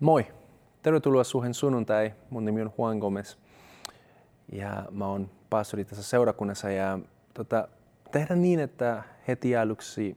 [0.00, 0.26] Moi!
[0.82, 2.14] Tervetuloa Suhen sunnuntai.
[2.30, 3.36] Mun nimi on Juan Gomez
[4.52, 6.98] ja mä oon pastori tässä seurakunnassa ja
[7.34, 7.68] tota,
[8.10, 10.16] tehdään niin, että heti aluksi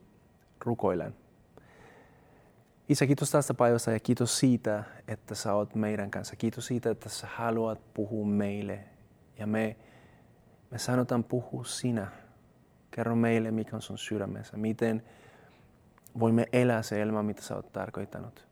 [0.64, 1.14] rukoilen.
[2.88, 6.36] Isä, kiitos tästä päivästä ja kiitos siitä, että sä oot meidän kanssa.
[6.36, 8.84] Kiitos siitä, että sä haluat puhua meille
[9.38, 9.76] ja me,
[10.70, 12.06] me sanotaan puhua sinä.
[12.90, 15.02] Kerro meille, mikä on sun sydämessä, miten
[16.18, 18.49] voimme elää se elämä, mitä sä oot tarkoittanut.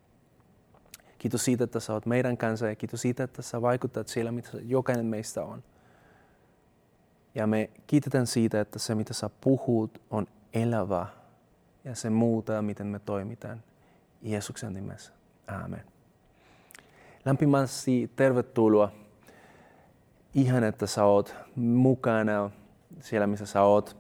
[1.19, 4.51] Kiitos siitä, että sä oot meidän kanssa ja kiitos siitä, että sä vaikutat siellä, mitä
[4.63, 5.63] jokainen meistä on.
[7.35, 11.07] Ja me kiitetään siitä, että se, mitä sä puhut, on elävä
[11.85, 13.63] ja se muuttaa, miten me toimitaan.
[14.23, 15.13] Jeesuksen nimessä.
[15.49, 15.83] Aamen.
[17.25, 18.93] Lämpimästi tervetuloa.
[20.35, 22.51] Ihan, että sä oot mukana
[23.01, 23.97] siellä, missä sä oot.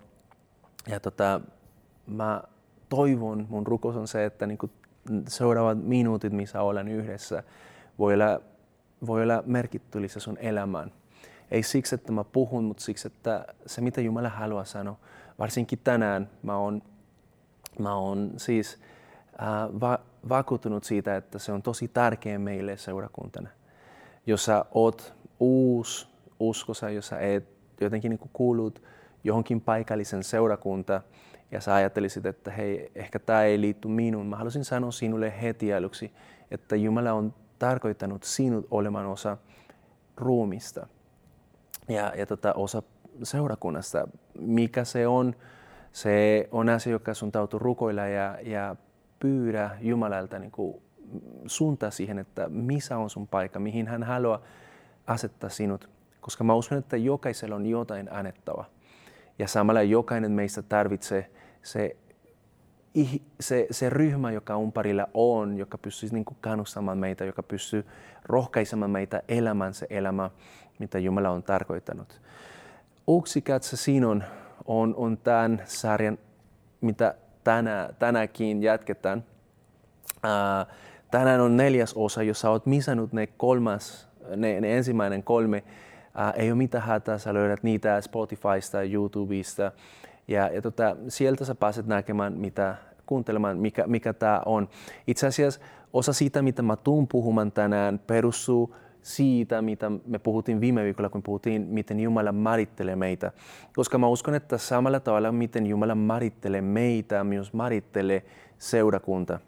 [0.86, 1.40] Ja tota,
[2.06, 2.42] mä
[2.88, 4.58] toivon, mun rukous on se, että niin
[5.28, 7.42] seuraavat minuutit, missä olen yhdessä,
[7.98, 8.40] voi olla,
[9.06, 10.92] voi olla merkityllisiä sun elämään.
[11.50, 14.96] Ei siksi, että mä puhun, mutta siksi, että se mitä Jumala haluaa sanoa.
[15.38, 16.82] Varsinkin tänään mä oon,
[17.78, 18.80] mä oon siis
[19.42, 23.48] äh, va, vakuuttunut siitä, että se on tosi tärkeä meille seurakuntana.
[24.26, 26.08] Jos sä oot uusi
[26.40, 27.48] uskossa, jos sä et
[27.80, 28.82] jotenkin niin kuulut
[29.24, 31.00] johonkin paikallisen seurakunta,
[31.50, 34.26] ja sä ajattelisit, että hei, ehkä tämä ei liitty minuun.
[34.26, 36.12] Mä haluaisin sanoa sinulle heti aluksi,
[36.50, 39.36] että Jumala on tarkoittanut sinut olemaan osa
[40.16, 40.86] ruumista
[41.88, 42.82] ja, ja tota, osa
[43.22, 44.08] seurakunnasta.
[44.38, 45.34] Mikä se on?
[45.92, 48.76] Se on asia, joka sun täytyy rukoilla ja, ja
[49.20, 50.82] pyydä Jumalalta niin kuin
[51.46, 54.40] suuntaa siihen, että missä on sun paikka, mihin hän haluaa
[55.06, 55.88] asettaa sinut.
[56.20, 58.64] Koska mä uskon, että jokaisella on jotain annettava.
[59.38, 61.30] Ja samalla jokainen meistä tarvitsee
[61.62, 61.96] se,
[63.40, 67.86] se, se ryhmä, joka umparilla on, joka pystyy niin kannustamaan meitä, joka pystyy
[68.24, 70.30] rohkaisemaan meitä elämään se elämä,
[70.78, 72.20] mitä Jumala on tarkoittanut.
[73.18, 74.24] Yksi katse sinun
[74.64, 76.18] on, on tämän sarjan,
[76.80, 79.24] mitä tänä, tänäkin jatketaan.
[81.10, 86.50] Tänään on neljäs osa, jos olet misannut ne kolmas, ne, ne ensimmäinen kolme, uh, ei
[86.50, 89.72] ole mitään hätää, sä löydät niitä Spotifysta, YouTubesta,
[90.28, 94.68] ja, ja tota, sieltä sä pääset näkemään, mitä, kuuntelemaan, mikä, mikä tämä on.
[95.06, 95.60] Itse asiassa
[95.92, 101.22] osa siitä, mitä mä tuun puhumaan tänään, perustuu siitä, mitä me puhuttiin viime viikolla, kun
[101.22, 103.32] puhuttiin, miten Jumala marittelee meitä.
[103.76, 108.22] Koska mä uskon, että samalla tavalla, miten Jumala marittelee meitä, myös marittelee
[108.58, 109.40] seurakunta.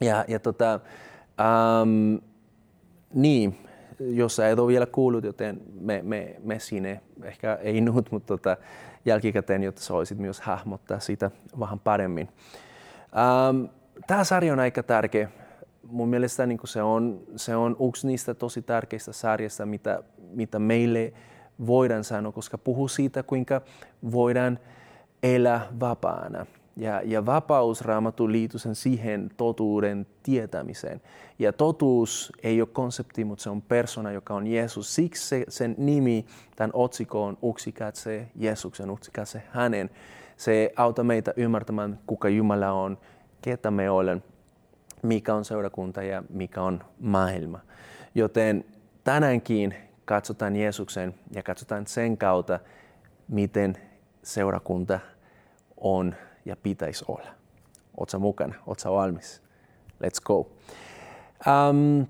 [0.00, 0.80] Ja, ja tota,
[1.82, 2.20] um,
[3.14, 3.58] niin,
[4.00, 8.26] jos sä et ole vielä kuullut, joten me, me, me sinne, ehkä ei nyt, mutta
[8.26, 8.56] tota,
[9.04, 12.28] jälkikäteen, jotta sä voisit myös hahmottaa sitä vähän paremmin.
[13.18, 13.64] Ähm,
[14.06, 15.28] Tämä sarja on aika tärkeä.
[15.86, 21.12] Mun mielestä niin se, on, se on yksi niistä tosi tärkeistä sarjista, mitä, mitä meille
[21.66, 23.60] voidaan sanoa, koska puhuu siitä, kuinka
[24.12, 24.58] voidaan
[25.22, 26.46] elää vapaana.
[26.80, 31.00] Ja, ja vapaus raamattu liittyy sen siihen totuuden tietämiseen.
[31.38, 34.94] Ja totuus ei ole konsepti, mutta se on persona, joka on Jeesus.
[34.94, 36.26] Siksi se, sen nimi,
[36.56, 39.90] tämän otsikko on Uksikatse Jeesuksen, Uksikatse hänen.
[40.36, 42.98] Se auttaa meitä ymmärtämään, kuka Jumala on,
[43.42, 44.24] ketä me olen,
[45.02, 47.60] mikä on seurakunta ja mikä on maailma.
[48.14, 48.64] Joten
[49.04, 49.74] tänäänkin
[50.04, 52.58] katsotaan Jeesuksen ja katsotaan sen kautta,
[53.28, 53.76] miten
[54.22, 55.00] seurakunta
[55.76, 56.14] on
[56.50, 57.30] ja pitäisi olla.
[57.96, 58.54] Oletko mukana?
[58.66, 59.42] Oletko valmis?
[60.04, 60.38] Let's go.
[60.38, 62.06] Um,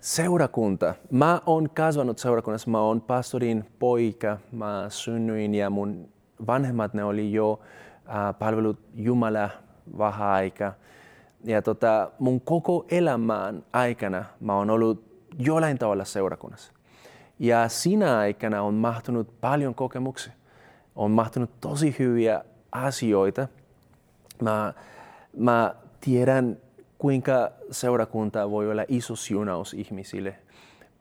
[0.00, 0.94] seurakunta.
[1.10, 2.70] Mä oon kasvanut seurakunnassa.
[2.70, 4.38] Mä oon pastorin poika.
[4.52, 6.08] Mä synnyin ja mun
[6.46, 9.50] vanhemmat ne oli jo uh, palvelut Jumala
[9.98, 10.72] vähän aika.
[11.44, 15.04] Ja tota, mun koko elämän aikana mä oon ollut
[15.38, 16.72] jollain tavalla seurakunnassa.
[17.38, 20.32] Ja siinä aikana on mahtunut paljon kokemuksia.
[20.96, 23.48] On mahtunut tosi hyviä asioita.
[24.42, 24.72] Mä,
[25.36, 26.56] mä tiedän,
[26.98, 30.36] kuinka seurakunta voi olla iso siunaus ihmisille.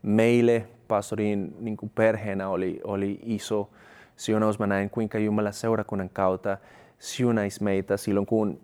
[0.02, 3.70] Meille pastorin niin kuin perheenä oli, oli iso
[4.16, 4.60] siunaus.
[4.60, 6.58] Mä näin, kuinka Jumala seurakunnan kautta
[7.00, 8.60] siunaisi meitä silloin, kun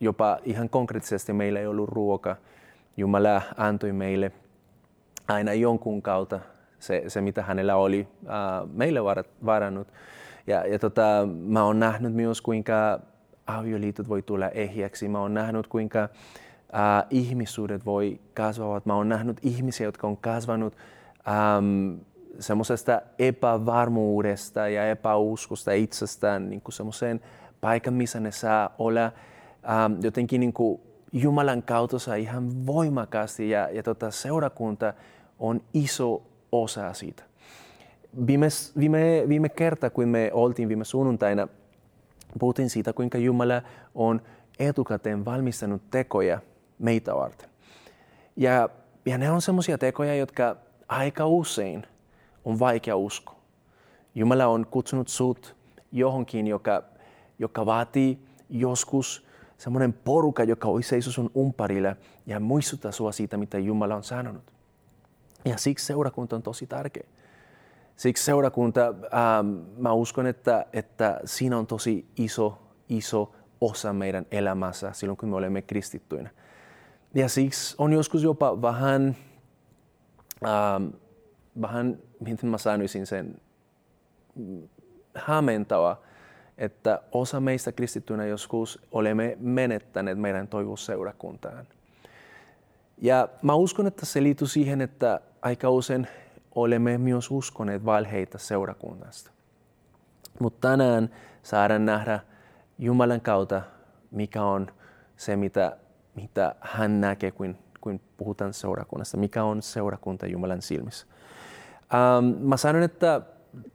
[0.00, 2.36] jopa ihan konkreettisesti meillä ei ollut ruoka.
[2.96, 4.32] Jumala antoi meille
[5.28, 6.40] aina jonkun kautta
[6.78, 9.00] se, se mitä hänellä oli uh, meille
[9.46, 9.88] varannut.
[10.46, 13.00] Ja, ja tota, mä oon nähnyt myös, kuinka
[13.46, 15.08] avioliitot voi tulla ehjäksi.
[15.08, 18.80] Mä oon nähnyt, kuinka äh, ihmissuudet voi kasvaa.
[18.84, 20.76] Mä oon nähnyt ihmisiä, jotka on kasvanut
[21.28, 21.98] ähm,
[22.38, 27.20] semmoisesta epävarmuudesta ja epäuskosta itsestään niin semmoiseen
[27.60, 30.80] paikan, missä ne saa olla ähm, jotenkin niin kuin
[31.12, 34.94] Jumalan kautta ihan voimakkaasti ja, ja tota, seurakunta
[35.38, 36.22] on iso
[36.52, 37.22] osa siitä.
[38.26, 38.46] Viime,
[38.78, 41.48] viime, viime kerta, kun me oltiin viime sunnuntaina,
[42.38, 43.62] puhuttiin siitä, kuinka Jumala
[43.94, 44.22] on
[44.58, 46.40] etukäteen valmistanut tekoja
[46.78, 47.48] meitä varten.
[48.36, 48.68] Ja,
[49.06, 50.56] ja ne on sellaisia tekoja, jotka
[50.88, 51.86] aika usein
[52.44, 53.36] on vaikea uskoa.
[54.14, 55.56] Jumala on kutsunut sut
[55.92, 56.82] johonkin, joka,
[57.38, 58.18] joka vaatii
[58.50, 59.26] joskus
[59.58, 61.96] semmoinen poruka, joka olisi seiso sun umparilla
[62.26, 64.52] ja muistuttaa sua siitä, mitä Jumala on sanonut.
[65.44, 67.06] Ja siksi seurakunta on tosi tärkeä.
[67.96, 69.46] Siksi seurakunta, ähm,
[69.78, 72.58] mä uskon, että, että siinä on tosi iso,
[72.88, 76.30] iso osa meidän elämässä silloin, kun me olemme kristittyinä.
[77.14, 79.16] Ja siksi on joskus jopa vähän,
[80.44, 80.86] ähm,
[81.60, 83.40] vähän miten mä sanoisin sen,
[85.14, 85.96] hämmentävä,
[86.58, 91.66] että osa meistä kristittyinä joskus olemme menettäneet meidän toivousseurakuntaan.
[92.98, 96.06] Ja mä uskon, että se liittyy siihen, että aika usein
[96.56, 99.30] olemme myös uskoneet valheita seurakunnasta.
[100.40, 101.10] Mutta tänään
[101.42, 102.20] saadaan nähdä
[102.78, 103.62] Jumalan kautta,
[104.10, 104.66] mikä on
[105.16, 105.76] se, mitä,
[106.14, 111.06] mitä hän näkee, kun, kun puhutaan seurakunnasta, mikä on seurakunta Jumalan silmissä.
[111.94, 113.20] Ähm, mä sanon, että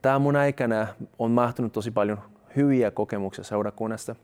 [0.02, 0.86] tämä mun aikana
[1.18, 2.18] on mahtunut tosi paljon
[2.56, 4.16] hyviä kokemuksia seurakunnasta,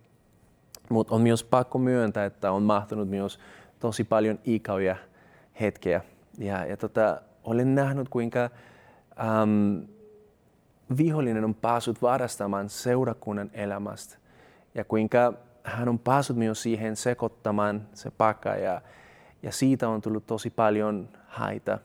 [0.90, 3.38] mutta on myös pakko myöntää, että on mahtunut myös
[3.81, 4.96] tosi paljon ikäviä
[5.61, 6.00] hetkiä.
[6.38, 8.50] Ja, ja tota, olen nähnyt, kuinka
[9.42, 9.86] äm,
[10.96, 14.18] vihollinen on päässyt varastamaan seurakunnan elämästä
[14.74, 15.32] ja kuinka
[15.64, 18.80] hän on päässyt myös siihen sekoittamaan se paikka ja,
[19.42, 21.78] ja siitä on tullut tosi paljon haita.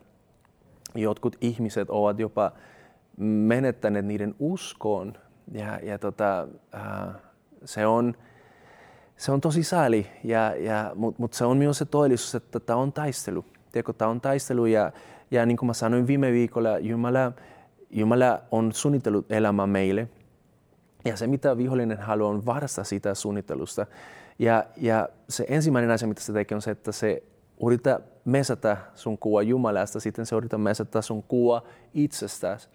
[0.96, 2.52] Jotkut ihmiset ovat jopa
[3.18, 5.14] menettäneet niiden uskoon
[5.52, 7.16] ja, ja tota, äh,
[7.66, 8.14] se, on,
[9.18, 12.80] se on tosi sääli, ja, ja, mutta mut se on myös se todellisuus, että tämä
[12.80, 13.46] on taistelu.
[13.72, 14.92] Tiedätkö, tämä on taistelu ja,
[15.34, 17.32] ja niin kuin mä sanoin viime viikolla, Jumala,
[17.90, 20.08] Jumala on suunnitellut elämää meille.
[21.06, 23.86] Ja se, mitä vihollinen haluaa, on varastaa sitä suunnittelusta.
[24.40, 27.24] Ja, ja se ensimmäinen asia, mitä se tekee, on se, että se
[27.66, 31.64] yrittää mesätä sun kuva Jumalasta, sitten se yrittää mesätä sun kuva
[31.94, 32.70] itsestäsi.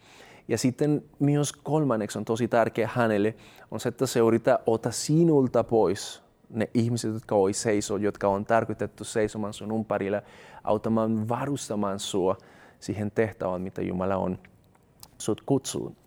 [0.48, 3.34] Ja sitten myös kolmanneksi on tosi tärkeä hänelle
[3.70, 8.44] on se, että se yrittää ottaa sinulta pois ne ihmiset, jotka voi seisoa, jotka on
[8.44, 10.22] tarkoitettu seisomaan sun umparilla,
[10.64, 12.36] auttamaan varustamaan sua
[12.80, 14.38] siihen tehtävään, mitä Jumala on
[15.18, 15.42] sut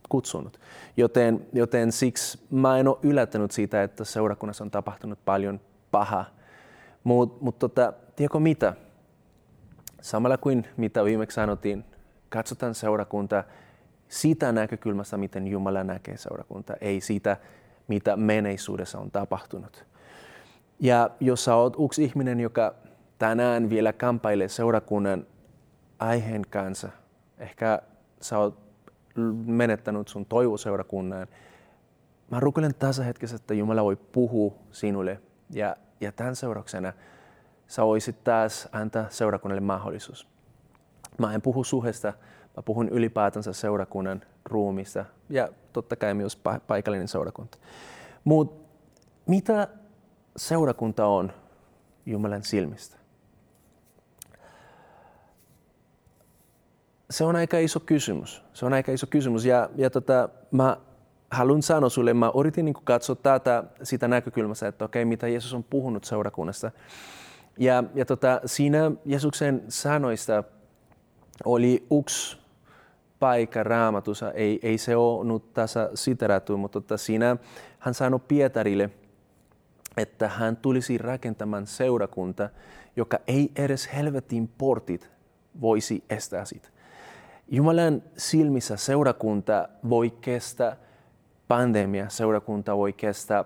[0.09, 0.59] kutsunut.
[0.97, 5.59] Joten, joten siksi mä en ole yllättänyt siitä, että seurakunnassa on tapahtunut paljon
[5.91, 6.25] pahaa.
[7.03, 8.73] Mutta mut tota, tiedätkö mitä?
[10.01, 11.85] Samalla kuin mitä viimeksi sanottiin,
[12.29, 13.43] katsotaan seurakunta
[14.07, 17.37] siitä näkökulmasta, miten Jumala näkee seurakunta, ei siitä,
[17.87, 19.85] mitä menneisyydessä on tapahtunut.
[20.81, 22.75] Ja jos sä oot yksi ihminen, joka
[23.19, 25.27] tänään vielä kamppailee seurakunnan
[25.99, 26.89] aiheen kanssa,
[27.37, 27.81] ehkä
[28.21, 28.59] sä oot
[29.45, 31.27] menettänyt sun toivo seurakunnan,
[32.31, 36.93] mä rukoilen tässä hetkessä, että Jumala voi puhua sinulle ja, ja tämän seurauksena
[37.67, 40.27] sä voisit taas antaa seurakunnalle mahdollisuus.
[41.17, 42.13] Mä en puhu suhesta,
[42.57, 47.57] Mä puhun ylipäätänsä seurakunnan ruumista ja totta kai myös paikallinen seurakunta.
[48.23, 48.69] Mutta
[49.27, 49.67] mitä
[50.37, 51.33] seurakunta on
[52.05, 52.97] Jumalan silmistä?
[57.09, 58.43] Se on aika iso kysymys.
[58.53, 60.77] Se on aika iso kysymys ja, ja tota, mä
[61.31, 65.63] haluan sanoa sulle, mä yritin niin katsoa tätä sitä näkökulmasta, että okei, mitä Jeesus on
[65.63, 66.71] puhunut seurakunnasta.
[67.57, 70.43] Ja, ja tota, siinä Jeesuksen sanoista
[71.45, 72.37] oli yksi
[73.19, 77.37] paikka raamatussa, ei, ei se ole nyt tässä siterattu, mutta tota, siinä
[77.79, 78.89] hän sanoi Pietarille,
[79.97, 82.49] että hän tulisi rakentamaan seurakunta,
[82.95, 85.11] joka ei edes helvetin portit
[85.61, 86.69] voisi estää sitä.
[87.47, 90.77] Jumalan silmissä seurakunta voi kestää
[91.47, 93.45] pandemia, seurakunta voi kestää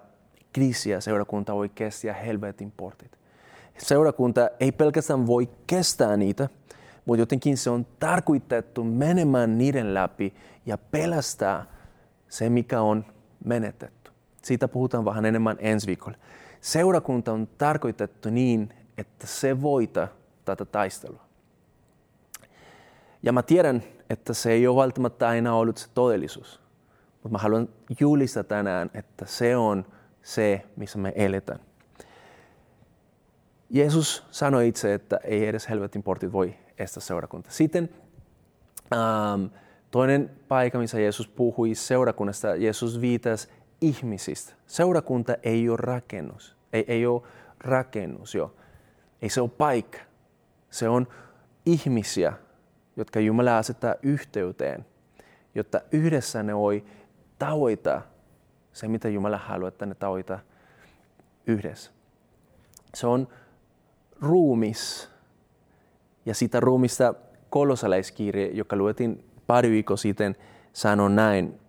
[0.54, 3.18] kriisiä, seurakunta voi kestää helvetin portit.
[3.78, 6.50] Seurakunta ei pelkästään voi kestää niitä,
[7.06, 10.34] mutta jotenkin se on tarkoitettu menemään niiden läpi
[10.66, 11.66] ja pelästää
[12.30, 13.06] se, mikä on
[13.46, 14.05] menetetty.
[14.46, 16.18] Siitä puhutaan vähän enemmän ensi viikolla.
[16.62, 20.08] Seurakunta on tarkoitettu niin, että se voita
[20.46, 21.26] tätä taistelua.
[23.24, 26.62] Ja mä tiedän, että se ei ole välttämättä aina ollut se todellisuus.
[27.14, 29.86] Mutta mä haluan julistaa tänään, että se on
[30.24, 31.60] se, missä me eletään.
[33.70, 37.52] Jeesus sanoi itse, että ei edes helvetin portit voi estää seurakunta.
[37.52, 37.90] Sitten
[38.94, 39.46] ähm,
[39.92, 43.48] toinen paikka, missä Jeesus puhui seurakunnasta, Jeesus viitasi
[43.82, 44.54] ihmisistä.
[44.68, 46.56] Seurakunta ei ole rakennus.
[46.74, 47.22] Ei, ei ole
[47.60, 48.56] rakennus jo.
[49.22, 49.98] Ei se ole paikka.
[50.70, 51.08] Se on
[51.66, 52.34] ihmisiä,
[52.96, 54.86] jotka Jumala asettaa yhteyteen,
[55.56, 56.86] jotta yhdessä ne voi
[57.40, 58.02] tavoita
[58.74, 60.40] se, mitä Jumala haluaa, että ne tavoita
[61.48, 61.92] yhdessä.
[62.94, 63.28] Se on
[64.22, 65.10] ruumis.
[66.26, 67.14] Ja sitä ruumista
[67.50, 70.36] kolossalaiskirje, joka luettiin pari viikkoa sitten,
[70.74, 71.60] sanoo näin,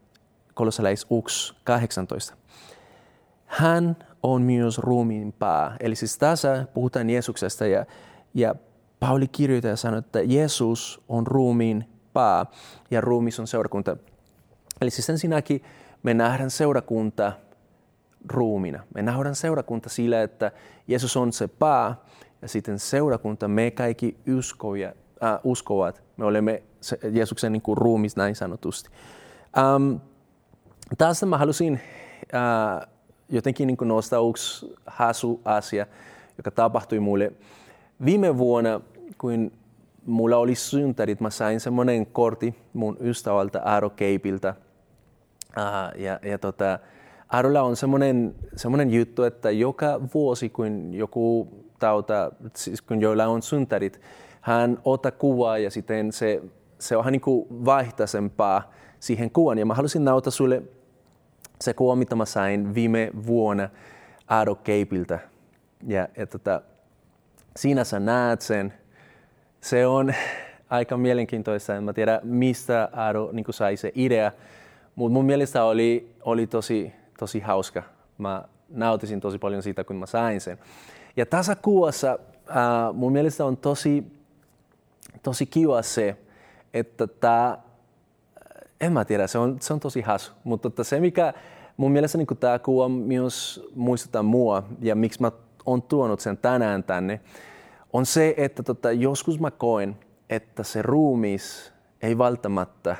[0.57, 1.07] kolossalais
[1.65, 2.37] 18.
[3.47, 5.77] Hän on myös ruumiin pää.
[5.81, 7.87] Eli siis tässä puhutaan Jeesuksesta ja,
[8.35, 8.55] ja
[9.01, 12.47] Pauli kirjoittaa ja sanoo, että Jeesus on ruumiin pää
[12.91, 13.97] ja ruumis on seurakunta.
[14.81, 15.63] Eli siis ensinnäkin
[16.03, 17.33] me nähdään seurakunta
[18.29, 18.83] ruumina.
[18.95, 20.53] Me nähdään seurakunta sillä, että
[20.89, 21.95] Jeesus on se pää
[22.43, 28.17] ja sitten seurakunta, me kaikki uskoja, äh, uskovat, me olemme se, Jeesuksen niin kuin ruumis
[28.17, 28.91] näin sanotusti.
[29.77, 30.01] Um,
[30.99, 31.81] tästä mä halusin
[32.35, 32.89] äh,
[33.29, 35.87] jotenkin niin nostaa yksi hasu asia,
[36.37, 37.33] joka tapahtui mulle
[38.05, 38.81] viime vuonna,
[39.19, 39.53] kun
[40.07, 44.55] mulla oli syntärit, mä sain semmoinen kortti mun ystävältä Aaro Keipiltä.
[45.57, 46.79] Uh, ja, ja tota,
[47.29, 53.43] Aarolla on semmoinen, semmoinen juttu, että joka vuosi, kun joku tauta, siis kun joilla on
[53.43, 54.01] syntärit,
[54.41, 56.43] hän ottaa kuvaa ja sitten se,
[56.79, 59.59] se on niin kuin vaihtaisempaa siihen kuvan.
[59.59, 60.63] Ja mä halusin nauttaa sulle
[61.61, 63.69] se kuva, mä sain viime vuonna
[64.29, 65.19] Aaro Keipiltä.
[65.87, 66.61] Ja, ja tota,
[67.57, 68.75] siinä sä näet sen.
[69.61, 70.15] Se on
[70.71, 71.77] aika mielenkiintoista.
[71.77, 74.33] En mä tiedä, mistä Aaro niin sai se idea.
[74.95, 77.83] Mutta mun mielestä oli, oli tosi, tosi hauska.
[78.19, 80.59] Mä nautisin tosi paljon siitä, kun mä sain sen.
[81.17, 82.19] Ja tässä kuvassa
[82.51, 82.57] äh,
[82.95, 84.05] mun mielestä on tosi,
[85.23, 86.17] tosi kiva se,
[86.75, 87.59] että tämä
[88.81, 90.33] en mä tiedä, se on, se on tosi hasu.
[90.45, 91.35] Mutta tota, se, mikä
[91.77, 95.33] mun mielestä niin tämä kuva myös muistuttaa mua ja miksi mä
[95.67, 97.21] oon tuonut sen tänään tänne,
[97.93, 99.97] on se, että tota, joskus mä koen,
[100.31, 102.97] että se ruumis ei välttämättä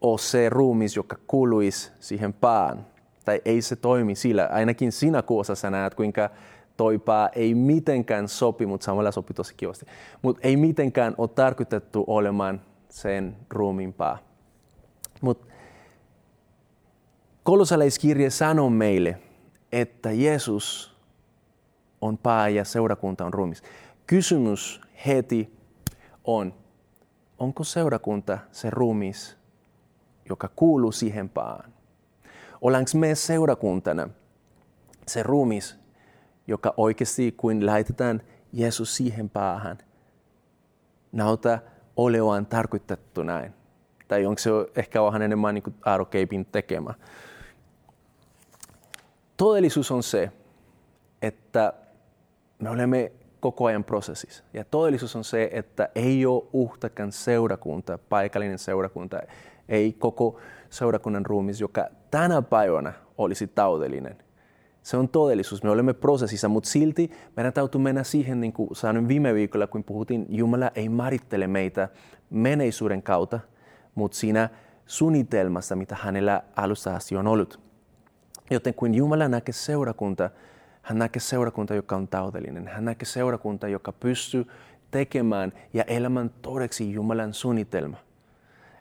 [0.00, 2.86] ole se ruumis, joka kuuluisi siihen pään.
[3.24, 4.48] Tai ei se toimi sillä.
[4.52, 6.30] Ainakin siinä kuvassa sä näet, kuinka
[6.76, 9.86] toi pää ei mitenkään sopi, mutta samalla sopi tosi kivasti.
[10.22, 14.18] Mutta ei mitenkään ole tarkoitettu olemaan sen ruumiin pää.
[15.22, 15.46] Mutta
[17.42, 19.18] kolosalaiskirje sanoo meille,
[19.72, 20.96] että Jeesus
[22.00, 23.62] on pää ja seurakunta on ruumis.
[24.06, 25.58] Kysymys heti
[26.24, 26.54] on,
[27.38, 29.36] onko seurakunta se ruumis,
[30.28, 31.72] joka kuuluu siihen pään?
[32.60, 34.08] Ollaanko me seurakuntana
[35.06, 35.76] se ruumis,
[36.46, 39.78] joka oikeasti kuin lähetetään Jeesus siihen päähän,
[41.12, 41.58] nauta
[41.96, 43.61] olevan tarkoitettu näin?
[44.12, 46.94] Tai onko se ehkä vähän enemmän niin Aarokeipin tekemä.
[49.36, 50.30] Todellisuus on se,
[51.22, 51.72] että
[52.58, 54.44] me olemme koko ajan prosessissa.
[54.54, 59.20] Ja todellisuus on se, että ei ole uhtakaan seurakunta, paikallinen seurakunta,
[59.68, 60.40] ei koko
[60.70, 64.16] seurakunnan ruumis, joka tänä päivänä olisi taudellinen.
[64.82, 69.08] Se on todellisuus, me olemme prosessissa, mutta silti meidän täytyy mennä siihen, niin kuin sanoin
[69.08, 71.88] viime viikolla, kun puhuttiin, Jumala ei määrittele meitä
[72.30, 73.40] menneisyyden kautta,
[73.94, 74.48] mutta siinä
[74.86, 77.60] suunnitelmassa, mitä hänellä alusta asti on ollut.
[78.50, 80.30] Joten kun Jumala näkee seurakunta,
[80.82, 82.68] hän näkee seurakunta, joka on taudellinen.
[82.68, 84.46] Hän näkee seurakunta, joka pystyy
[84.90, 87.96] tekemään ja elämään todeksi Jumalan suunnitelma.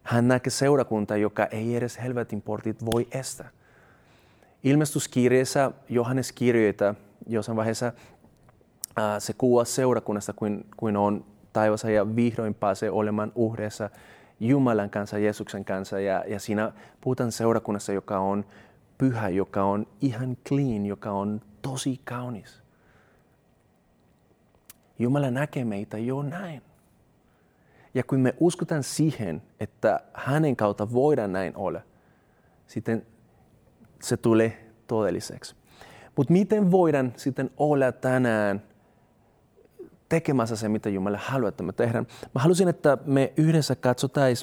[0.03, 3.49] Hän näkee seurakunta, joka ei edes helvetin portit voi estää.
[4.63, 6.95] Ilmestyskirjeessä Johannes kirjoittaa
[7.27, 7.93] jossain vaiheessa
[9.19, 13.89] se kuvaa seurakunnasta, kuin, kuin on taivassa ja vihdoin pääsee olemaan uhdessa
[14.41, 16.71] Jumalan kanssa, Jeesuksen kanssa ja, ja siinä
[17.01, 18.45] puhutaan seurakunnassa, joka on
[18.97, 22.61] pyhä, joka on ihan clean, joka on tosi kaunis.
[24.99, 26.61] Jumala näkee meitä jo näin.
[27.93, 31.81] Ja kun me uskotaan siihen, että hänen kautta voidaan näin olla,
[32.67, 33.05] sitten
[34.01, 35.55] se tulee todelliseksi.
[36.15, 38.63] Mutta miten voidaan sitten olla tänään
[40.11, 42.07] tekemässä se, mitä Jumala haluaa, että me tehdään.
[42.35, 44.35] Mä halusin, että me yhdessä katsotaan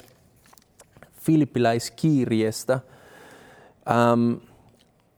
[1.21, 2.73] Filippiläiskirjeestä
[3.89, 4.33] ähm,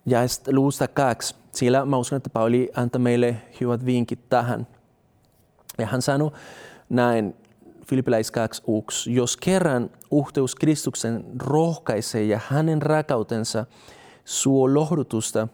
[0.05, 0.19] ja
[0.51, 1.35] luusta kaksi.
[1.51, 4.67] Siellä mä uskon, että Pauli antaa meille hyvät vinkit tähän.
[5.77, 6.31] Ja hän sanoi
[6.89, 7.35] näin,
[7.87, 9.11] Filippiläis 2.1.
[9.11, 13.65] Jos kerran uhteus Kristuksen rohkaisee ja hänen rakautensa
[14.25, 15.47] suo lohdutusta,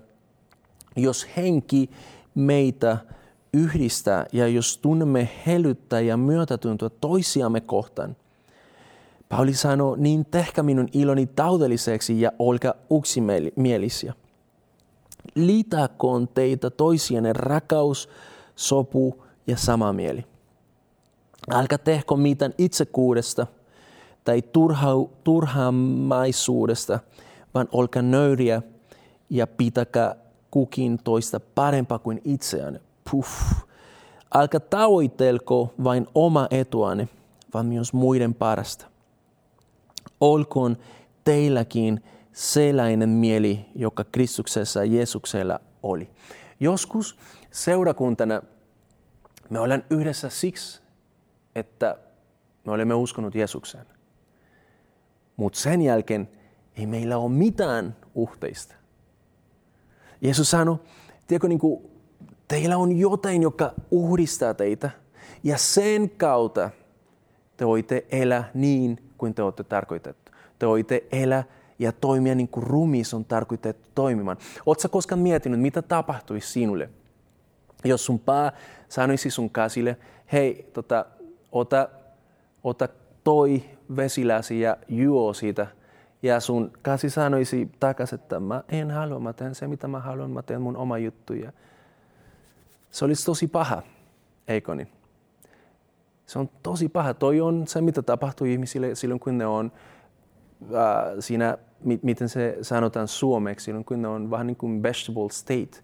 [0.96, 1.90] jos henki
[2.36, 2.98] meitä
[3.54, 8.16] yhdistää ja jos tunnemme helyttää ja myötätuntoa toisiamme kohtaan.
[9.30, 14.14] Pauli sanoo, niin tehkä minun iloni taudelliseksi ja olkaa yksimielisiä.
[15.36, 18.10] Liitäkoon teitä toisienne rakaus,
[18.56, 20.26] sopu ja sama mieli.
[21.52, 23.48] Älkää tehkö mitään itsekuudesta
[24.24, 24.92] tai turha,
[25.24, 27.00] turhamaisuudesta,
[27.54, 28.62] vaan olkaa nöyriä
[29.30, 30.16] ja pitäkää
[30.52, 32.80] kukin toista parempaa kuin itseään.
[33.12, 33.52] Puff.
[34.36, 37.10] Älkää tavoitelko vain oma etuanne,
[37.54, 38.86] vaan myös muiden parasta.
[40.22, 40.78] Olkoon
[41.24, 46.10] teilläkin sellainen mieli, joka Kristuksessa Jeesuksella oli.
[46.60, 47.18] Joskus
[47.52, 48.42] seurakuntana
[49.50, 50.82] me olemme yhdessä siksi,
[51.56, 51.98] että
[52.66, 53.86] me olemme uskonut Jeesukseen.
[55.38, 56.30] Mutta sen jälkeen
[56.76, 58.76] ei meillä ole mitään uhteista.
[60.22, 60.80] Jeesus sanoi,
[61.28, 61.97] tiedätkö, niin kuin,
[62.48, 64.90] teillä on jotain, joka uhdistaa teitä.
[65.44, 66.70] Ja sen kautta
[67.58, 70.32] te voitte elää niin kuin te olette tarkoitettu.
[70.60, 71.44] Te voitte elää
[71.80, 74.38] ja toimia niin kuin rumis on tarkoitettu toimimaan.
[74.66, 76.90] Oletko koskaan miettinyt, mitä tapahtuisi sinulle,
[77.84, 78.52] jos sun pää
[78.90, 79.98] sanoisi sun käsille,
[80.32, 81.06] hei, tota,
[81.52, 81.90] ota,
[82.64, 82.90] ota
[83.24, 83.64] toi
[83.96, 85.68] vesilasi ja juo siitä.
[86.22, 90.32] Ja sun käsi sanoisi takaisin, että mä en halua, mä teen se mitä mä haluan,
[90.32, 91.52] mä teen mun oma juttuja.
[92.98, 93.84] Se olisi tosi paha,
[94.48, 94.88] eikö niin?
[96.26, 97.14] Se on tosi paha.
[97.14, 99.72] Toi on se, mitä tapahtuu ihmisille silloin, kun ne on
[100.62, 101.58] äh, siinä,
[102.02, 105.84] miten se sanotaan suomeksi, silloin kun ne on vähän niin kuin vegetable state.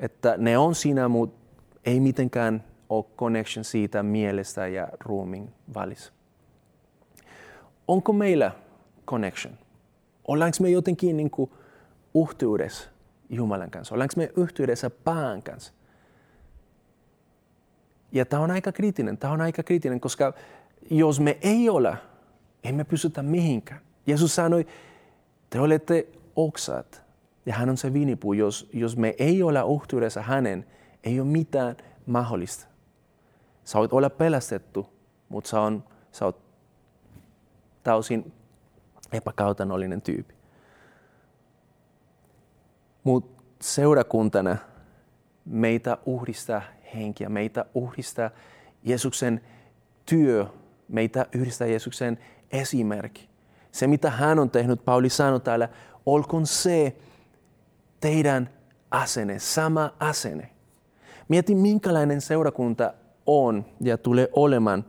[0.00, 6.12] Että ne on siinä, mutta ei mitenkään ole connection siitä mielestä ja ruumin välissä.
[7.88, 8.52] Onko meillä
[9.06, 9.58] connection?
[10.28, 11.50] Ollaanko me jotenkin niin kuin
[12.28, 12.88] yhteydessä
[13.28, 13.94] Jumalan kanssa?
[13.94, 15.74] Ollaanko me yhteydessä pään kanssa?
[18.14, 19.18] Ja tämä on aika kriittinen.
[19.18, 20.32] Tämä on aika kriittinen, koska
[20.90, 21.96] jos me ei ole,
[22.64, 23.80] emme pysytä mihinkään.
[24.06, 24.66] Jeesus sanoi,
[25.50, 26.06] te olette
[26.36, 27.02] oksat
[27.46, 28.32] ja hän on se viinipuu.
[28.32, 30.66] Jos, jos me ei ole yhteydessä hänen,
[31.04, 32.66] ei ole mitään mahdollista.
[33.64, 34.88] Sä voit olla pelastettu,
[35.28, 36.40] mutta sä, on, sä oot
[37.82, 38.32] täysin
[39.12, 40.34] epäkautanollinen tyyppi.
[43.04, 44.56] Mutta seurakuntana
[45.44, 46.62] meitä uhdistaa
[46.94, 48.30] henkiä, meitä uhdistaa
[48.84, 49.40] Jeesuksen
[50.06, 50.46] työ,
[50.88, 52.18] meitä yhdistää Jeesuksen
[52.52, 53.28] esimerkki.
[53.72, 55.68] Se, mitä hän on tehnyt, Pauli sanoi täällä,
[56.06, 56.96] olkoon se
[58.00, 58.50] teidän
[58.90, 60.50] asenne, sama asenne.
[61.28, 62.94] Mieti, minkälainen seurakunta
[63.26, 64.84] on ja tulee olemaan,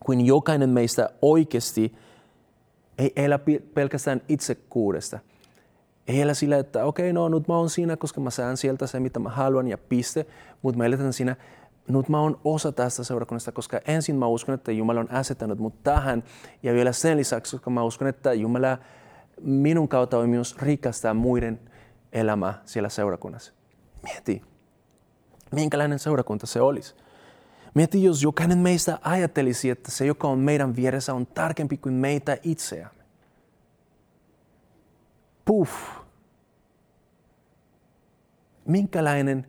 [0.00, 1.94] kun jokainen meistä oikeasti
[2.98, 3.38] ei elä
[3.74, 5.18] pelkästään itsekuudesta.
[6.08, 8.86] Ei elä sillä, että okei, okay, no nyt mä oon siinä, koska mä saan sieltä
[8.86, 10.26] se, mitä mä haluan ja piste.
[10.62, 11.36] Mutta mä eletän siinä,
[11.88, 15.82] nyt mä oon osa tästä seurakunnasta, koska ensin mä uskon, että Jumala on asettanut mut
[15.82, 16.24] tähän.
[16.62, 18.78] Ja vielä sen lisäksi, koska mä uskon, että Jumala
[19.40, 21.60] minun kautta on myös rikastaa muiden
[22.12, 23.52] elämää siellä seurakunnassa.
[24.02, 24.42] Mieti,
[25.52, 26.94] minkälainen seurakunta se olisi.
[27.74, 32.36] Mieti, jos jokainen meistä ajattelisi, että se, joka on meidän vieressä, on tarkempi kuin meitä
[32.42, 33.04] itseämme.
[35.44, 35.97] Puff.
[38.68, 39.46] Minkälainen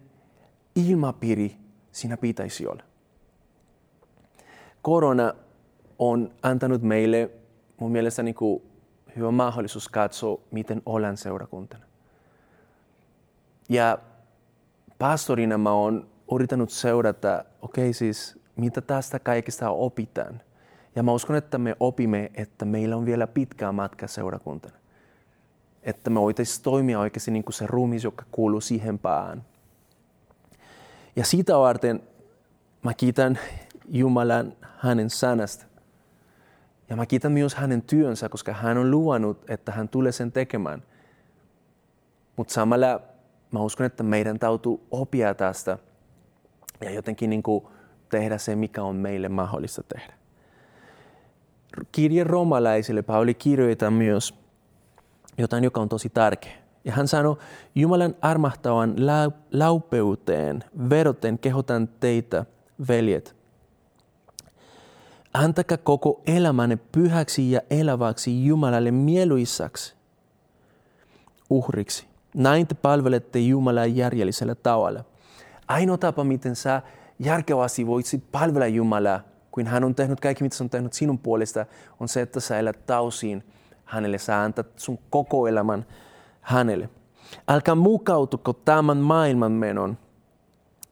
[0.76, 1.58] ilmapiiri
[1.92, 2.84] siinä pitäisi olla?
[4.82, 5.34] Korona
[6.00, 7.32] on antanut meille
[7.80, 8.62] mun mielestä niin kuin
[9.16, 11.86] hyvä mahdollisuus katsoa, miten ollaan seurakuntana.
[13.70, 13.98] Ja
[15.00, 20.42] pastorina mä oon yrittänyt seurata, okei okay, siis mitä tästä kaikesta opitaan.
[20.96, 24.76] Ja mä uskon, että me opimme, että meillä on vielä pitkä matka seurakuntana.
[25.90, 29.44] Että me voitaisiin toimia oikeasti niin kuin se ruumis, joka kuuluu siihen päähän.
[31.16, 32.04] Ja siitä varten
[32.84, 33.40] mä kiitän
[33.90, 35.66] Jumalan hänen sanasta.
[36.90, 40.84] Ja mä kiitän myös hänen työnsä, koska hän on luvannut, että hän tulee sen tekemään.
[42.36, 43.02] Mutta samalla
[43.52, 45.78] mä uskon, että meidän täytyy oppia tästä
[46.82, 47.66] ja jotenkin niin kuin
[48.10, 50.14] tehdä se, mikä on meille mahdollista tehdä.
[51.92, 54.49] Kirje romalaisille Pauli kirjoittaa myös
[55.40, 56.52] jotain, joka on tosi tärkeä.
[56.86, 57.38] Ja hän sanoi,
[57.76, 58.96] Jumalan armahtavan
[59.52, 62.46] laupeuteen veroten kehotan teitä,
[62.88, 63.36] veljet.
[65.34, 69.96] Antakaa koko elämänne pyhäksi ja eläväksi Jumalalle mieluisaksi
[71.50, 72.08] uhriksi.
[72.36, 75.04] Näin te palvelette Jumalaa järjellisellä tavalla.
[75.68, 76.82] Ainoa tapa, miten sä
[77.20, 79.20] järkevästi voisit palvella Jumalaa,
[79.52, 81.66] kun hän on tehnyt kaikki, mitä on tehnyt sinun puolesta,
[82.00, 83.44] on se, että sä elät tausiin
[83.90, 84.18] hänelle.
[84.18, 85.86] Sä antat sun koko elämän
[86.42, 86.90] hänelle.
[87.48, 89.98] Älkää mukautuko tämän maailman menon,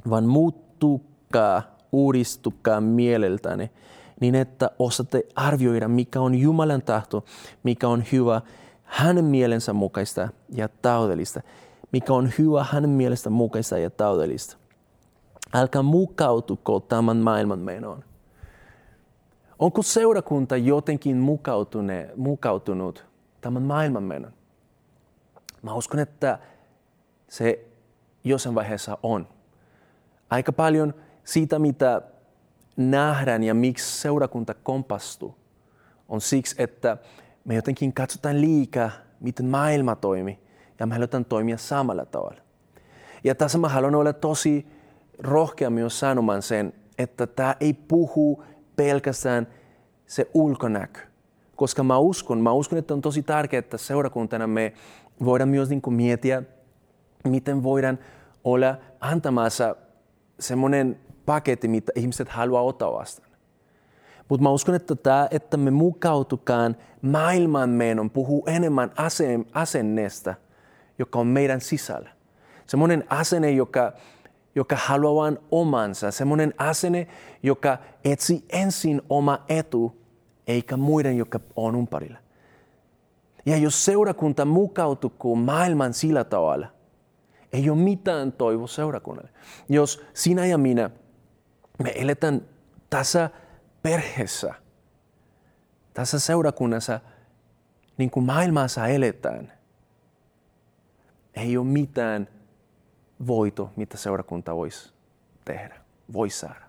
[0.09, 3.71] vaan muuttukaa, uudistukaa mieleltäni,
[4.19, 7.25] niin että osaatte arvioida, mikä on Jumalan tahto,
[7.63, 8.41] mikä on hyvä,
[8.83, 11.41] hänen mielensä mukaista ja taudellista,
[11.91, 14.57] mikä on hyvä hänen mielestä mukaista ja taudellista.
[15.53, 18.03] älkää mukautuko tämän maailman menoon.
[19.59, 21.17] Onko seurakunta jotenkin
[22.15, 23.05] mukautunut
[23.41, 24.33] tämän maailman menon?
[25.61, 26.39] Mä uskon, että
[27.29, 27.65] se
[28.23, 29.27] jossain vaiheessa on.
[30.29, 30.93] Aika paljon
[31.23, 32.01] siitä, mitä
[32.77, 35.35] nähdään ja miksi seurakunta kompastuu,
[36.09, 36.97] on siksi, että
[37.45, 40.39] me jotenkin katsotaan liikaa, miten maailma toimii,
[40.79, 42.41] ja me halutaan toimia samalla tavalla.
[43.23, 44.67] Ja tässä mä haluan olla tosi
[45.19, 48.43] rohkea myös sanomaan sen, että tämä ei puhu
[48.77, 49.47] pelkästään
[50.05, 50.99] se ulkonäkö.
[51.55, 54.73] Koska mä uskon, mä uskon, että on tosi tärkeää, että seurakuntana me
[55.25, 56.43] voidaan myös niin miettiä,
[57.23, 57.99] miten voidaan
[58.43, 59.75] olla antamassa
[60.39, 63.29] semmoinen paketti, mitä ihmiset haluaa ottaa vastaan.
[64.29, 68.91] Mutta mä uskon, että tämä, että me mukautukaan maailman menon, puhuu enemmän
[69.53, 70.35] asenneesta,
[70.99, 72.09] joka on meidän sisällä.
[72.67, 73.93] Semmoinen asenne, joka,
[74.57, 76.11] joka haluaa vain omansa.
[76.11, 77.07] Semmoinen asenne,
[77.43, 80.01] joka etsi ensin oma etu,
[80.47, 82.17] eikä muiden, joka on umparilla.
[83.45, 86.67] Ja jos seurakunta mukautuu maailman sillä tavalla,
[87.53, 89.29] ei ole mitään toivoa seurakunnalle.
[89.69, 90.89] Jos sinä ja minä,
[91.83, 92.41] me eletään
[92.89, 93.29] tässä
[93.81, 94.53] perheessä,
[95.93, 96.99] tässä seurakunnassa,
[97.97, 99.53] niin kuin maailmassa eletään,
[101.33, 102.27] ei ole mitään
[103.27, 104.93] voito, mitä seurakunta voisi
[105.45, 105.75] tehdä,
[106.13, 106.67] voisi saada.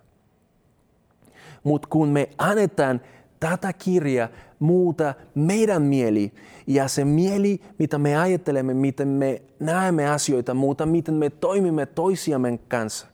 [1.63, 3.01] Mutta kun me annetaan
[3.39, 6.33] tätä kirjaa muuta meidän mieli
[6.67, 12.59] ja se mieli, mitä me ajattelemme, miten me näemme asioita, muuta miten me toimimme toisiamme
[12.67, 13.07] kanssa.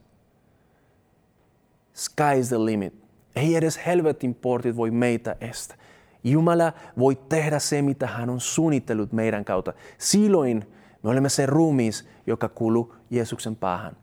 [1.93, 2.93] Sky is the limit.
[3.35, 5.77] Ei edes helvetin portit voi meitä estää.
[6.23, 9.73] Jumala voi tehdä se, mitä hän on suunnitellut meidän kautta.
[9.97, 10.74] Silloin
[11.05, 13.97] me olemme se ruumis, joka kuuluu Jeesuksen päähän.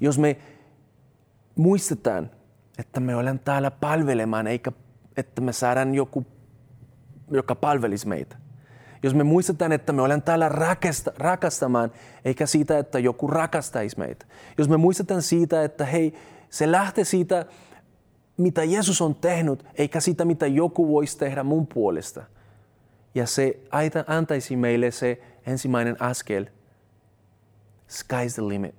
[0.00, 0.36] Jos me
[1.56, 2.30] muistetaan,
[2.78, 4.72] että me olemme täällä palvelemaan, eikä
[5.16, 6.26] että me saadaan joku,
[7.30, 8.36] joka palvelisi meitä.
[9.02, 11.92] Jos me muistetaan, että me olemme täällä rakasta, rakastamaan,
[12.24, 14.26] eikä siitä, että joku rakastaisi meitä.
[14.58, 16.14] Jos me muistetaan siitä, että hei,
[16.50, 17.46] se lähtee siitä,
[18.36, 22.22] mitä Jeesus on tehnyt, eikä siitä, mitä joku voisi tehdä mun puolesta.
[23.16, 23.60] Ja se
[24.06, 26.46] antaisi meille se ensimmäinen askel.
[27.88, 28.74] Sky's the limit.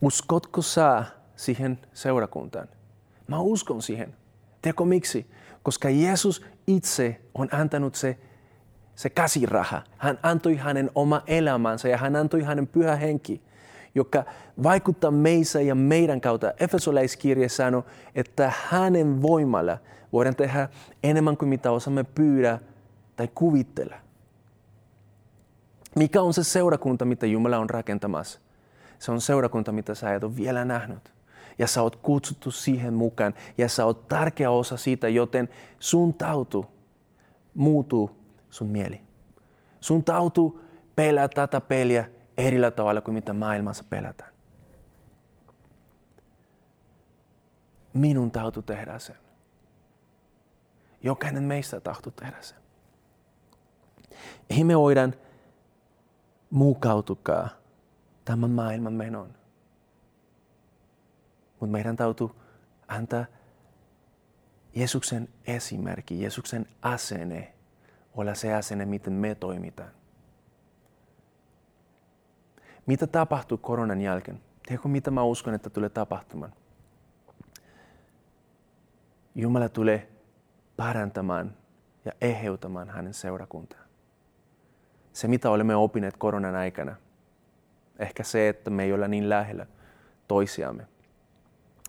[0.00, 1.04] Uskotko sä
[1.36, 2.68] siihen seurakuntaan?
[3.28, 4.14] Mä uskon siihen.
[4.62, 5.30] Tiedätkö miksi?
[5.62, 8.18] Koska Jeesus itse on antanut se,
[8.94, 9.82] se käsiraha.
[9.98, 13.42] Hän antoi hänen oma elämänsä ja hän antoi hänen pyhä henki,
[13.94, 14.24] joka
[14.62, 16.52] vaikuttaa meissä ja meidän kautta.
[16.60, 19.78] Efesolaiskirja sanoo, että hänen voimalla
[20.12, 20.68] voidaan tehdä
[21.02, 22.58] enemmän kuin mitä osaamme pyydä
[23.16, 23.96] tai kuvittella.
[25.96, 28.40] Mikä on se seurakunta, mitä Jumala on rakentamassa?
[28.98, 31.12] Se on seurakunta, mitä sä et ole vielä nähnyt
[31.58, 36.66] ja sä oot kutsuttu siihen mukaan ja sä oot tärkeä osa siitä, joten sun tautu
[37.54, 38.10] muuttuu
[38.50, 39.00] sun mieli.
[39.80, 40.60] Sun tautu
[40.96, 42.04] pelää tätä peliä
[42.46, 44.32] erillä tavalla kuin mitä maailmassa pelätään.
[47.94, 49.16] Minun tautu tehdä sen.
[51.02, 52.58] Jokainen meistä tahto tehdä sen.
[54.50, 55.14] Ei me voidaan
[56.50, 57.48] mukautukaa
[58.24, 59.34] tämän maailman menon.
[61.60, 62.28] Mutta meidän täytyy
[62.88, 63.24] antaa
[64.74, 67.54] Jeesuksen esimerkki, Jeesuksen asenne,
[68.14, 69.90] olla se asenne, miten me toimitaan.
[72.86, 74.40] Mitä tapahtuu koronan jälkeen?
[74.66, 76.52] Tiedätkö, mitä mä uskon, että tulee tapahtumaan?
[79.34, 80.08] Jumala tulee
[80.76, 81.56] parantamaan
[82.04, 83.82] ja eheytämään hänen seurakuntaan.
[85.12, 86.96] Se, mitä olemme opineet koronan aikana,
[87.98, 89.66] ehkä se, että me ei ole niin lähellä
[90.28, 90.86] toisiamme,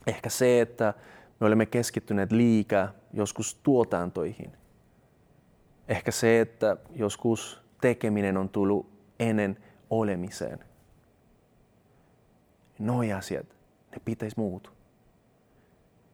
[0.08, 0.94] Ehkä se, että
[1.40, 4.52] me olemme keskittyneet liikaa joskus tuotantoihin.
[5.88, 9.58] Ehkä se, että joskus tekeminen on tullut ennen
[9.90, 10.60] olemiseen.
[12.84, 13.46] Noi asiat,
[13.92, 14.74] ne pitäisi muuttua.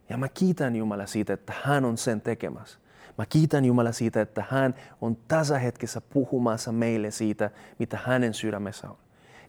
[0.09, 2.79] Ja mä kiitän Jumala siitä, että hän on sen tekemässä.
[3.17, 8.89] Mä kiitän Jumala siitä, että hän on tässä hetkessä puhumassa meille siitä, mitä hänen sydämessä
[8.89, 8.97] on.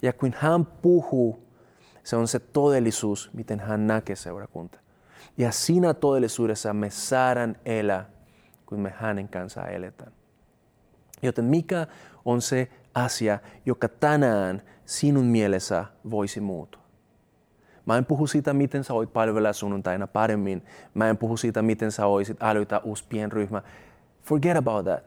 [0.03, 1.47] Ja kun hän puhuu,
[2.05, 4.79] se on se todellisuus, miten hän näkee seurakunta.
[5.39, 8.11] Ja siinä todellisuudessa me saadaan elää,
[8.67, 10.13] kun me hänen kanssaan eletään.
[11.23, 11.87] Joten mikä
[12.25, 16.80] on se asia, joka tänään sinun mielessä voisi muuttua?
[17.87, 20.63] Mä en puhu siitä, miten sä voit palvella sunnuntaina paremmin.
[20.95, 23.63] Mä en puhu siitä, miten sä voisit älytä uusi pienryhmä.
[24.23, 25.05] Forget about that.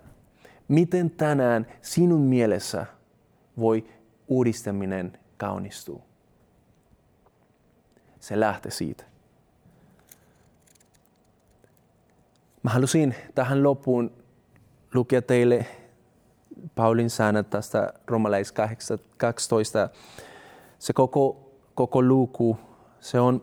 [0.67, 2.85] Miten tänään sinun mielessä
[3.59, 3.85] voi
[4.27, 6.03] uudistaminen kaunistuu.
[8.19, 9.03] Se lähtee siitä.
[12.63, 14.11] Mä halusin tähän loppuun
[14.93, 15.65] lukea teille
[16.75, 18.53] Paulin sanat tästä romalais
[19.17, 19.89] 12.
[20.79, 21.42] Se koko,
[21.75, 22.57] koko luku,
[22.99, 23.41] se on,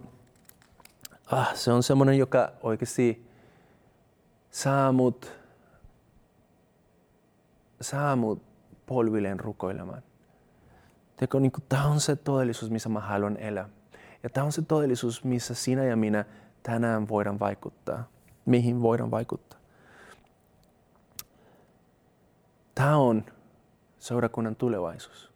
[1.27, 3.31] ah, se on semmoinen, joka oikeasti
[4.51, 5.33] saa mut,
[7.81, 8.43] saa mut
[8.87, 10.03] polvilleen rukoilemaan.
[11.17, 13.69] Teko, niin tämä on se todellisuus, missä mä haluan elää.
[14.23, 16.25] Ja tämä on se todellisuus, missä sinä ja minä
[16.63, 18.05] tänään voidaan vaikuttaa.
[18.47, 19.59] Mihin voidaan vaikuttaa.
[22.75, 23.25] Tämä on
[23.99, 25.30] seurakunnan tulevaisuus.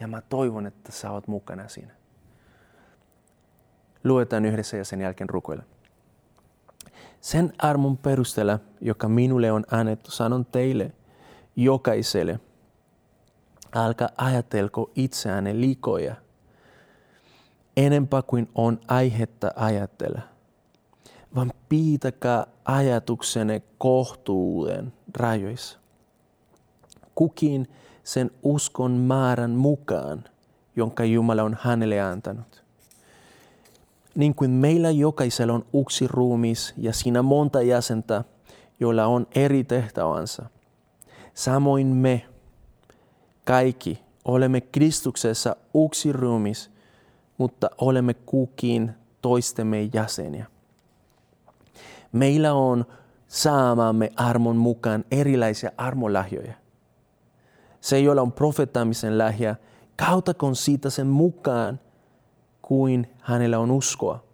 [0.00, 1.92] Ja mä toivon, että sä oot mukana siinä.
[4.04, 5.62] Luetaan yhdessä ja sen jälkeen rukoilla.
[7.20, 10.92] Sen armon perusteella, joka minulle on annettu, sanon teille,
[11.56, 12.40] jokaiselle,
[13.74, 16.14] älkää ajatelko itseänne likoja,
[17.76, 20.20] enempää kuin on aihetta ajatella,
[21.34, 25.78] vaan piitäkää ajatuksenne kohtuuden rajoissa
[27.14, 27.68] kukin
[28.04, 30.24] sen uskon määrän mukaan,
[30.76, 32.64] jonka Jumala on hänelle antanut.
[34.14, 38.24] Niin kuin meillä jokaisella on yksi ruumis ja siinä monta jäsentä,
[38.80, 40.42] joilla on eri tehtävänsä.
[41.34, 42.26] Samoin me
[43.44, 46.70] kaikki olemme Kristuksessa yksi ruumis,
[47.38, 50.46] mutta olemme kukin toistemme jäseniä.
[52.12, 52.84] Meillä on
[53.28, 56.63] saamamme armon mukaan erilaisia armolahjoja
[57.84, 59.56] se, on profettaamisen lähiä,
[59.96, 61.80] kautakoon siitä sen mukaan,
[62.62, 64.24] kuin hänellä on uskoa.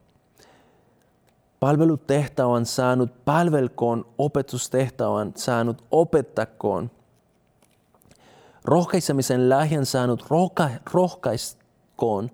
[1.61, 6.91] Palvelutehtävän saanut palvelkoon, opetustehtävän saanut opettakoon.
[8.65, 12.31] Rohkaisemisen lähien saanut rohka, rohkaiskoon,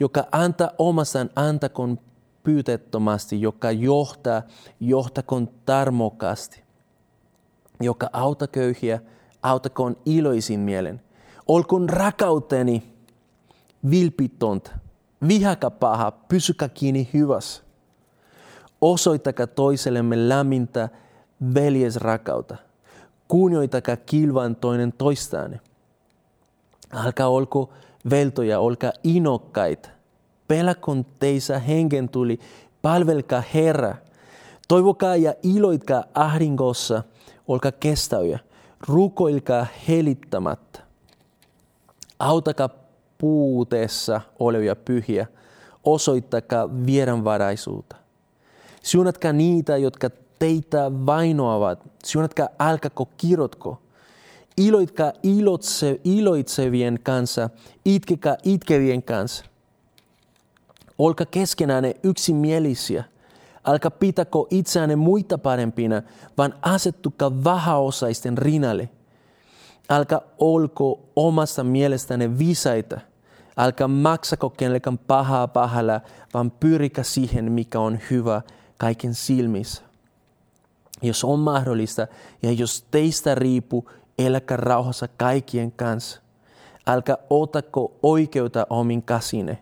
[0.00, 1.98] joka antaa omastaan antakoon
[2.42, 4.42] pyytettömästi, joka johtaa,
[4.80, 6.62] johtakoon tarmokkaasti,
[7.80, 9.00] joka auta köyhiä–
[9.44, 11.00] autakoon iloisin mielen.
[11.46, 12.82] Olkoon rakauteni
[13.90, 14.70] vilpitonta,
[15.28, 17.62] vihaka paha, pysykää kiinni hyvässä.
[18.80, 20.88] Osoittakaa toisellemme lämmintä
[21.54, 22.56] veljesrakauta.
[23.28, 25.60] Kunnioitakaa kilvan toinen toistaanne.
[26.92, 27.72] Alkaa olko
[28.10, 29.88] veltoja, olkaa inokkaita.
[30.48, 32.38] Pelakon teissä hengen tuli,
[32.82, 33.94] palvelkaa Herra.
[34.68, 37.02] Toivokaa ja iloitkaa ahdingossa,
[37.48, 38.38] olkaa kestäviä
[38.88, 40.80] rukoilkaa helittämättä.
[42.18, 42.68] Autakaa
[43.18, 45.26] puuteessa olevia pyhiä,
[45.84, 47.96] osoittakaa viedänvaraisuutta.
[48.82, 51.78] Siunatkaa niitä, jotka teitä vainoavat.
[52.04, 53.80] Siunatkaa älkäkö kirotko.
[54.56, 57.50] Iloitkaa ilotse, iloitsevien kanssa,
[57.84, 59.44] itkekää itkevien kanssa.
[60.98, 63.04] Olkaa keskenään yksimielisiä.
[63.66, 66.02] Älkää pitäkö itseänne muita parempina,
[66.38, 68.88] vaan asettukaa vähäosaisten rinnalle.
[69.90, 73.00] Älkää olko omasta mielestänne visaita.
[73.56, 76.00] Älkää maksako kenellekään pahaa pahalla,
[76.34, 78.42] vaan pyrika siihen, mikä on hyvä
[78.78, 79.82] kaiken silmissä.
[81.02, 82.06] Jos on mahdollista
[82.42, 86.20] ja jos teistä riippuu, eläkää rauhassa kaikkien kanssa.
[86.86, 89.58] Älkää otako oikeutta omin käsine.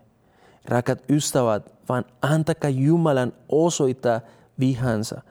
[0.65, 4.21] Rakat ystävät, vaan antakaa Jumalan osoittaa
[4.59, 5.23] vihansa.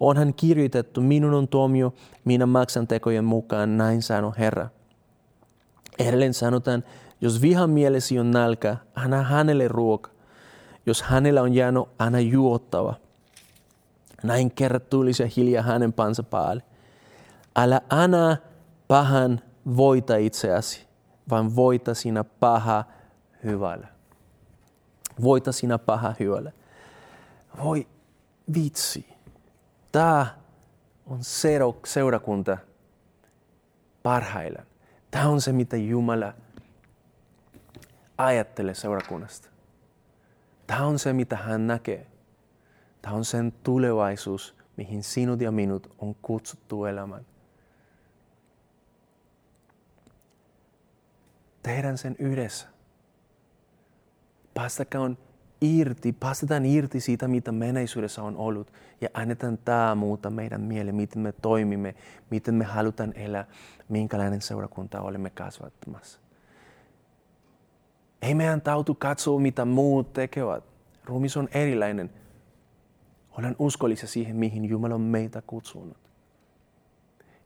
[0.00, 1.94] Onhan kirjoitettu, minun on tuomio,
[2.24, 4.68] minä maksan tekojen mukaan, näin sanoo Herra.
[5.98, 6.84] Edelleen sanotaan,
[7.20, 10.10] jos vihan mielesi on nälkä, anna hänelle ruoka.
[10.86, 12.94] Jos hänellä on jäänyt, anna juottava.
[14.22, 16.62] Näin kerrat tulisi hiljaa hänen pansa päälle.
[17.56, 18.36] Älä anna
[18.88, 19.40] pahan
[19.76, 20.86] voita itseäsi,
[21.30, 22.84] vaan voita sinä paha
[23.44, 23.97] hyvällä
[25.22, 26.52] voita sinä paha hyölle.
[27.64, 27.88] Voi
[28.54, 29.08] vitsi,
[29.92, 30.26] tämä
[31.06, 31.18] on
[31.84, 32.58] seurakunta
[34.02, 34.66] parhaillaan.
[35.10, 36.32] Tämä on se, mitä Jumala
[38.18, 39.48] ajattelee seurakunnasta.
[40.66, 42.06] Tämä on se, mitä hän näkee.
[43.02, 47.26] Tämä on sen tulevaisuus, mihin sinut ja minut on kutsuttu elämään.
[51.62, 52.68] Tehdään sen yhdessä
[54.58, 55.18] päästäkään
[55.60, 61.22] irti, päästetään irti siitä, mitä menneisyydessä on ollut ja annetaan tämä muuta meidän mieleen, miten
[61.22, 61.94] me toimimme,
[62.30, 63.46] miten me halutaan elää,
[63.88, 66.20] minkälainen seurakunta olemme kasvattamassa.
[68.22, 70.64] Ei meidän tautu katsoa, mitä muut tekevät.
[71.04, 72.10] Ruumis on erilainen.
[73.30, 76.10] Olen uskollisia siihen, mihin Jumala on meitä kutsunut.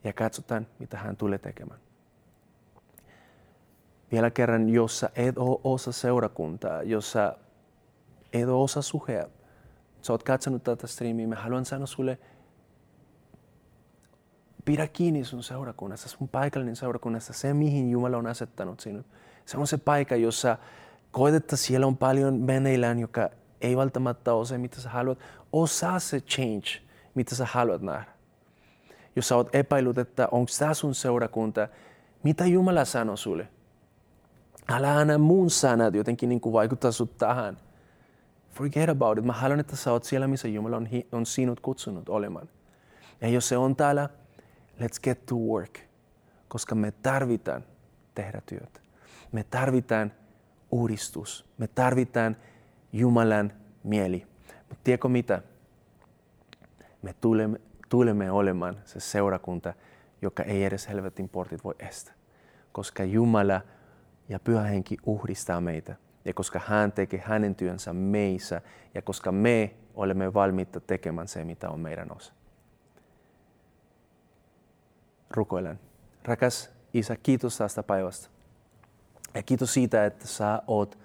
[0.04, 1.80] Ja katsotaan, mitä hän tulee tekemään.
[4.12, 7.36] Vielä kerran, jos sä et ole osa seurakuntaa, jos sä
[8.32, 9.26] et ole osa suhea,
[10.02, 12.18] sä oot katsonut tätä striimiä, mä haluan sanoa sulle,
[14.64, 19.06] pidä kiinni sun seurakunnasta, sun paikallinen seurakunnasta, se mihin Jumala on asettanut sinut.
[19.46, 20.58] Se on se paikka, jossa
[21.10, 25.18] koet, että siellä on paljon meneillään, joka ei välttämättä ole se, mitä sä haluat.
[25.52, 26.68] Osaa se change,
[27.14, 28.12] mitä sä haluat nähdä.
[29.16, 31.68] Jos sä oot epäillyt, että onko tämä sun seurakunta,
[32.22, 33.48] mitä Jumala sanoo sulle?
[34.68, 37.56] Älä anna muun sanat jotenkin niin kuin vaikuttaa sut tähän.
[38.50, 39.24] Forget about it.
[39.24, 42.48] Mä haluan, että sä oot siellä, missä Jumala on, on sinut kutsunut olemaan.
[43.20, 44.08] Ja jos se on täällä,
[44.80, 45.78] let's get to work.
[46.48, 47.64] Koska me tarvitaan
[48.14, 48.80] tehdä työtä.
[49.32, 50.12] Me tarvitaan
[50.70, 51.46] uudistus.
[51.58, 52.36] Me tarvitaan
[52.92, 53.52] Jumalan
[53.84, 54.26] mieli.
[54.68, 55.42] Mutta tiedätkö mitä?
[57.02, 59.74] Me tulemme, tulemme olemaan se seurakunta,
[60.22, 62.14] joka ei edes helvetin portit voi estää.
[62.72, 63.60] Koska Jumala
[64.32, 65.96] ja Pyhä Henki uhdistaa meitä.
[66.24, 68.60] Ja koska hän tekee hänen työnsä meissä
[68.94, 72.32] ja koska me olemme valmiita tekemään se, mitä on meidän osa.
[75.30, 75.80] Rukoilen.
[76.24, 78.28] Rakas Isä, kiitos tästä päivästä.
[79.34, 80.98] Ja kiitos siitä, että sä oot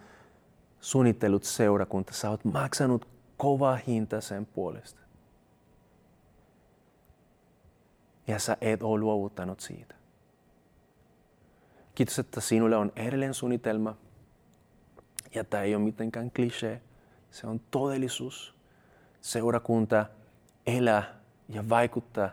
[0.79, 5.01] suunnittelut seurakunta, sä oot maksanut kova hinta sen puolesta.
[8.27, 9.96] Ja sä et ole luovuttanut siitä.
[11.97, 13.95] Kiitos, että sinulle on edelleen suunnitelma.
[15.35, 16.81] Ja tämä ei ole mitenkään klisee.
[17.31, 18.55] Se on todellisuus.
[19.21, 20.05] Seurakunta
[20.67, 22.29] elää ja vaikuttaa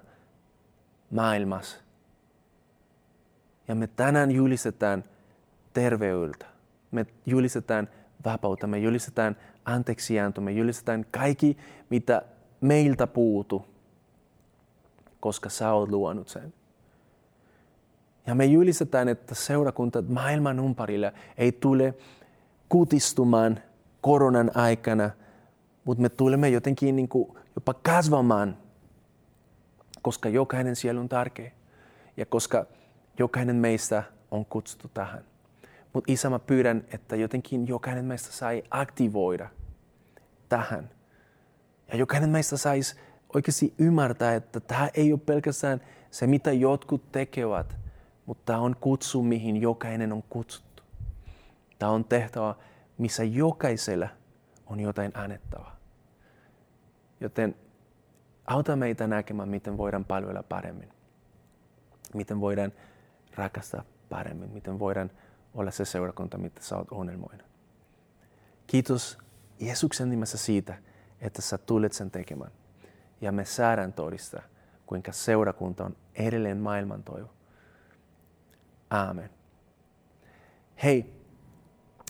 [1.10, 1.76] maailmassa.
[3.68, 5.04] Ja me tänään julistetaan
[5.72, 6.46] terveydeltä.
[6.90, 7.88] Me julistetaan
[8.24, 11.56] vapautta, me julistetaan anteeksianto, me julistetaan kaikki,
[11.90, 12.22] mitä
[12.60, 13.66] meiltä puutu,
[15.20, 16.54] koska sä oot luonut sen.
[18.26, 21.94] Ja me julistetaan, että seurakunta maailman ympärillä ei tule
[22.68, 23.60] kutistumaan
[24.00, 25.10] koronan aikana,
[25.84, 28.56] mutta me tulemme jotenkin niin kuin jopa kasvamaan,
[30.02, 31.50] koska jokainen siellä on tärkeä
[32.16, 32.66] ja koska
[33.18, 35.24] jokainen meistä on kutsuttu tähän.
[35.92, 39.48] Mutta isä, mä pyydän, että jotenkin jokainen meistä sai aktivoida
[40.48, 40.90] tähän.
[41.88, 42.96] Ja jokainen meistä saisi
[43.34, 47.76] oikeasti ymmärtää, että tämä ei ole pelkästään se, mitä jotkut tekevät,
[48.26, 50.82] mutta tämä on kutsu, mihin jokainen on kutsuttu.
[51.78, 52.54] Tämä on tehtävä,
[52.98, 54.08] missä jokaisella
[54.66, 55.76] on jotain annettavaa.
[57.20, 57.54] Joten
[58.46, 60.88] auta meitä näkemään, miten voidaan palvella paremmin.
[62.14, 62.72] Miten voidaan
[63.34, 64.50] rakastaa paremmin.
[64.50, 65.10] Miten voidaan
[65.54, 67.46] olla se seurakunta, mitä sä oot unelmoinut.
[68.66, 69.18] Kiitos
[69.60, 70.74] Jeesuksen nimessä siitä,
[71.20, 72.50] että sä tulet sen tekemään.
[73.20, 74.42] Ja me saadaan todistaa,
[74.86, 77.28] kuinka seurakunta on edelleen maailman toivo.
[78.94, 79.30] Aamen.
[80.82, 81.06] Hei,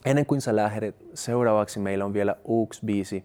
[0.05, 3.25] ennen kuin sä lähdet, seuraavaksi meillä on vielä uusi biisi.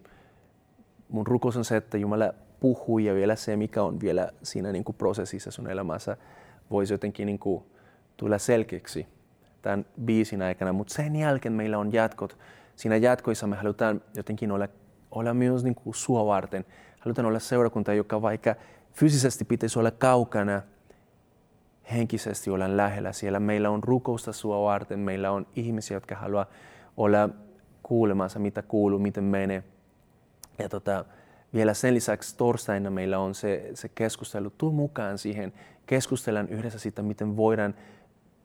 [1.10, 4.84] Mun rukous on se, että Jumala puhuu ja vielä se, mikä on vielä siinä niin
[4.84, 6.18] kuin prosessissa sun elämässä,
[6.72, 7.64] voisi jotenkin niin kuin
[8.18, 9.08] tulla selkeäksi
[9.62, 12.38] tämän biisin aikana, mutta sen jälkeen meillä on jatkot.
[12.76, 14.68] Siinä jatkoissa me halutaan jotenkin olla,
[15.12, 16.66] olla myös niin kuin sua varten.
[17.00, 18.56] Halutaan olla seurakunta, joka vaikka
[18.94, 20.62] fyysisesti pitäisi olla kaukana,
[21.92, 23.14] henkisesti olla lähellä.
[23.14, 26.46] Siellä meillä on rukousta sua varten, meillä on ihmisiä, jotka haluaa
[26.98, 27.30] olla
[27.84, 29.64] kuulemassa, mitä kuuluu, miten menee.
[30.60, 31.06] Ja tota,
[31.54, 34.50] vielä sen lisäksi torstaina meillä on se, se keskustelu.
[34.50, 35.54] Tuu mukaan siihen,
[35.86, 37.76] keskustellaan yhdessä siitä, miten voidaan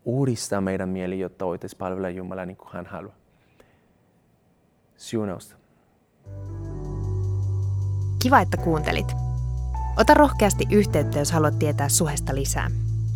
[0.05, 3.15] uudistaa meidän mieli, jotta voitaisiin palvella Jumalaa niin kuin hän haluaa.
[4.97, 5.57] Siunausta.
[8.23, 9.13] Kiva, että kuuntelit.
[9.97, 12.71] Ota rohkeasti yhteyttä, jos haluat tietää suhesta lisää.